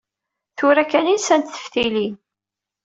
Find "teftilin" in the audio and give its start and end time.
1.53-2.15